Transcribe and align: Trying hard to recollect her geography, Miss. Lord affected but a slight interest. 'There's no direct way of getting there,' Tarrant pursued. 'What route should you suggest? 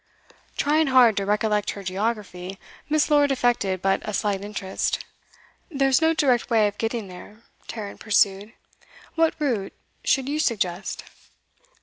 Trying 0.57 0.87
hard 0.87 1.15
to 1.17 1.27
recollect 1.27 1.69
her 1.77 1.83
geography, 1.83 2.57
Miss. 2.89 3.11
Lord 3.11 3.31
affected 3.31 3.83
but 3.83 4.01
a 4.03 4.15
slight 4.15 4.41
interest. 4.41 5.05
'There's 5.69 6.01
no 6.01 6.15
direct 6.15 6.49
way 6.49 6.67
of 6.67 6.79
getting 6.79 7.07
there,' 7.07 7.43
Tarrant 7.67 7.99
pursued. 7.99 8.53
'What 9.13 9.35
route 9.37 9.73
should 10.03 10.27
you 10.27 10.39
suggest? 10.39 11.03